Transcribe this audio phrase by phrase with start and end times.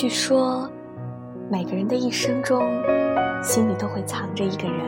[0.00, 0.70] 据说，
[1.50, 2.62] 每个人的一生中，
[3.42, 4.80] 心里都会藏着一个人。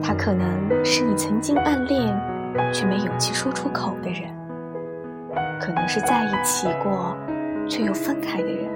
[0.00, 0.46] 他可能
[0.84, 2.16] 是你曾经暗恋
[2.72, 4.32] 却没勇气说出口的人，
[5.60, 7.16] 可能是在一起过
[7.68, 8.70] 却又分开的人，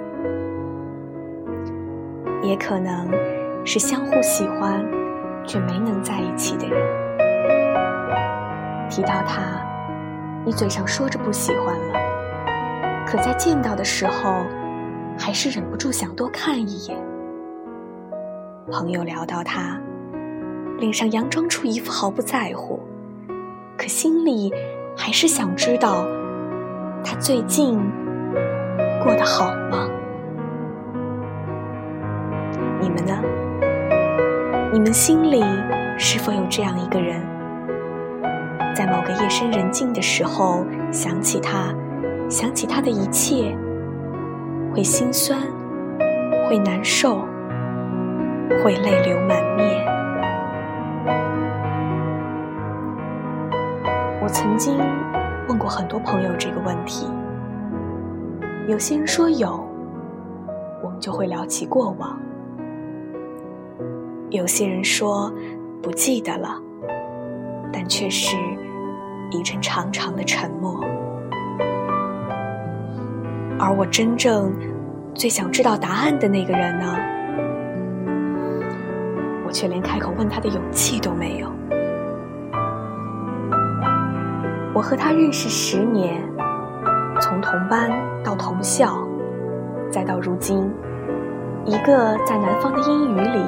[2.42, 3.08] 也可能
[3.64, 4.84] 是相互喜欢
[5.46, 6.76] 却没能在一起的人。
[8.90, 9.64] 提到他，
[10.44, 11.94] 你嘴上说着不喜欢了，
[13.06, 14.44] 可在见到的时候，
[15.18, 16.98] 还是忍不住想多看一眼。
[18.72, 19.78] 朋友聊到他，
[20.78, 22.80] 脸上佯装出一副毫不在乎，
[23.76, 24.52] 可心里
[24.96, 26.06] 还是想知道
[27.04, 27.78] 他最近
[29.02, 29.88] 过得好吗？
[32.80, 33.14] 你们呢？
[34.72, 35.44] 你们心里
[35.96, 37.22] 是否有这样一个人？
[38.74, 41.72] 在某个夜深人静的时候，想起他，
[42.34, 43.56] 想起他的一切，
[44.74, 45.40] 会心酸，
[46.48, 47.20] 会难受，
[48.60, 49.86] 会泪流满面。
[54.20, 54.76] 我曾经
[55.48, 57.06] 问过很多朋友这个问题，
[58.66, 59.64] 有些人说有，
[60.82, 62.18] 我们就会聊起过往；
[64.30, 65.32] 有些人说
[65.80, 66.60] 不记得了，
[67.72, 68.36] 但却是。
[69.30, 70.84] 一阵长长的沉默，
[73.64, 74.52] 而我真正
[75.14, 76.94] 最想知道答案的那个人呢？
[79.46, 81.50] 我却连开口问他的勇气都没有。
[84.74, 86.22] 我和他认识十年，
[87.22, 87.90] 从同班
[88.22, 88.98] 到同校，
[89.90, 90.70] 再到如今，
[91.64, 93.38] 一个在南方的阴雨里，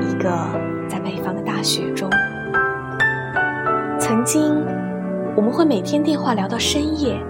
[0.00, 0.30] 一个
[0.88, 2.10] 在北方的大雪中。
[4.00, 4.52] 曾经，
[5.36, 7.22] 我们会每天电话聊到深夜，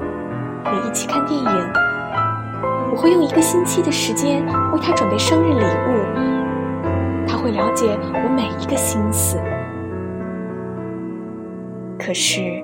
[0.67, 1.73] 也一起看电影。
[2.91, 9.41] 我会用一个星期的时间为他准备生日礼物，他会了解我每一个心思。
[11.99, 12.63] 可是，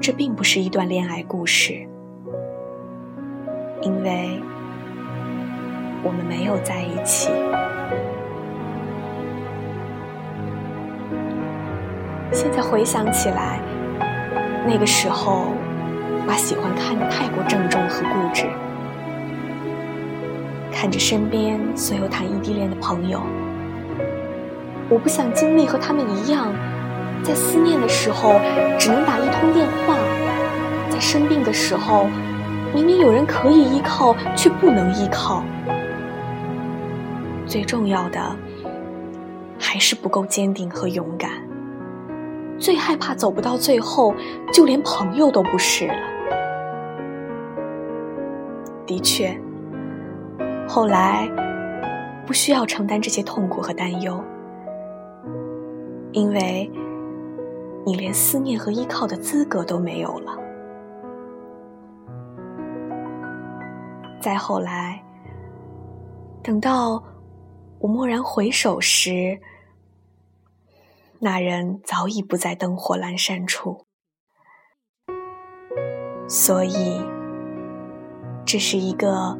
[0.00, 1.72] 这并不是一段恋爱故事，
[3.80, 4.40] 因为
[6.04, 7.32] 我们没有在一起。
[12.30, 13.58] 现在回想起来，
[14.66, 15.48] 那个时候
[16.26, 18.46] 把喜欢看得太过郑重和固执，
[20.72, 23.20] 看着身边所有谈异地恋的朋友，
[24.88, 26.52] 我不想经历和他们一样，
[27.22, 28.40] 在思念的时候
[28.78, 29.96] 只能打一通电话，
[30.90, 32.06] 在生病的时候
[32.74, 35.42] 明明有人可以依靠却不能依靠，
[37.46, 38.34] 最重要的
[39.58, 41.30] 还是不够坚定和勇敢。
[42.62, 44.14] 最害怕走不到最后，
[44.52, 45.94] 就连朋友都不是了。
[48.86, 49.36] 的确，
[50.68, 51.28] 后来
[52.24, 54.22] 不需要承担这些痛苦和担忧，
[56.12, 56.70] 因为
[57.84, 60.38] 你连思念和依靠的资格都没有了。
[64.20, 65.02] 再后来，
[66.44, 67.02] 等到
[67.80, 69.36] 我蓦然回首时。
[71.24, 73.86] 那人早已不在灯火阑珊处，
[76.26, 77.00] 所以
[78.44, 79.38] 这是一个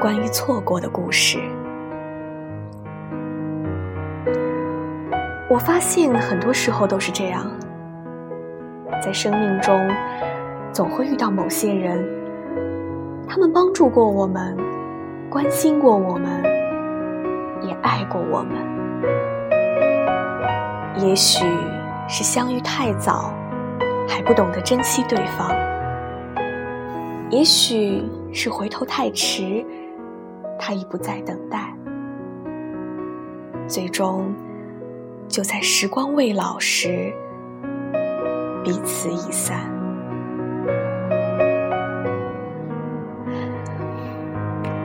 [0.00, 1.38] 关于错过的故事。
[5.50, 7.46] 我发现很多时候都是这样，
[9.02, 9.78] 在生命中
[10.72, 12.02] 总会遇到某些人，
[13.28, 14.56] 他们帮助过我们，
[15.28, 16.42] 关心过我们，
[17.68, 19.53] 也爱过我们。
[20.96, 21.44] 也许
[22.08, 23.34] 是相遇太早，
[24.08, 25.50] 还不懂得珍惜对方；
[27.30, 29.64] 也许是回头太迟，
[30.56, 31.74] 他已不再等待。
[33.66, 34.32] 最终，
[35.26, 37.12] 就在时光未老时，
[38.62, 39.58] 彼此已散。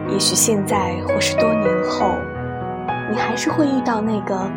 [0.08, 2.16] 也许现在或是多年后，
[3.12, 4.50] 你还是会遇到那个。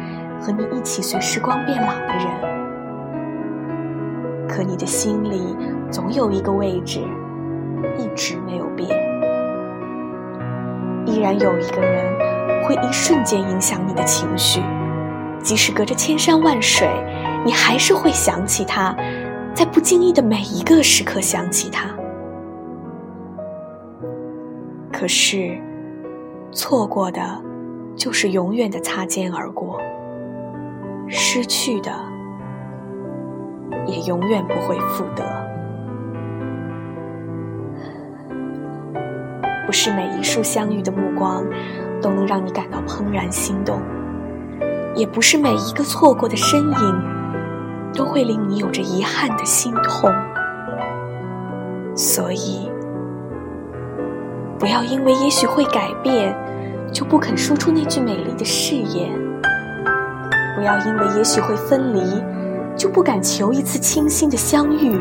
[0.42, 2.26] 和你一起随时光变老的人，
[4.48, 5.56] 可你的心里
[5.88, 7.00] 总有一个位置
[7.96, 8.88] 一直没有变，
[11.06, 12.04] 依然有一个人
[12.64, 14.60] 会一瞬间影响你的情绪，
[15.40, 16.88] 即使隔着千山万水，
[17.44, 18.96] 你还是会想起他，
[19.54, 21.88] 在不经意的每一个时刻想起他。
[24.92, 25.56] 可是，
[26.50, 27.20] 错过的，
[27.94, 29.71] 就是永远的擦肩而过。
[31.14, 31.92] 失去的，
[33.86, 35.22] 也永远不会复得。
[39.66, 41.44] 不是每一束相遇的目光
[42.00, 43.78] 都能让你感到怦然心动，
[44.94, 47.02] 也不是每一个错过的身影
[47.94, 50.10] 都会令你有着遗憾的心痛。
[51.94, 52.70] 所以，
[54.58, 56.34] 不要因为也许会改变，
[56.90, 59.10] 就不肯说出那句美丽的誓言；
[60.62, 62.22] 不要因为也许会分离，
[62.76, 64.96] 就不敢求一次清新的相遇。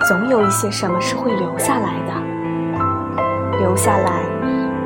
[0.00, 4.24] 总有一些什么是会留下来的，留下来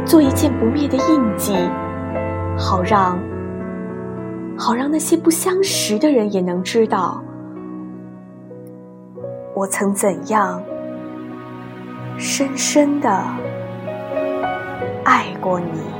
[0.04, 1.56] 做一件不灭的印记，
[2.54, 3.18] 好让
[4.58, 7.24] 好让那些不相识的人也能知道，
[9.54, 10.62] 我曾怎样
[12.18, 13.24] 深深的
[15.02, 15.99] 爱过你。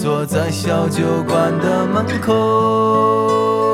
[0.00, 3.67] 坐在小酒馆的门口。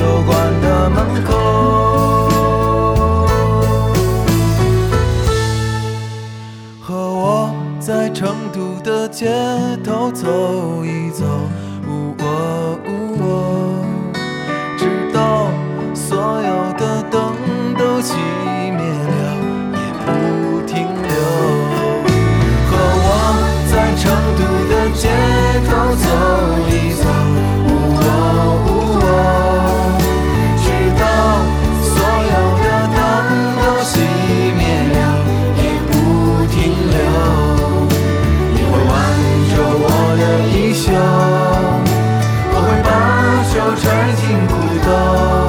[0.00, 1.28] 酒馆的门口，
[6.80, 9.28] 和我在成都的街
[44.82, 45.39] 走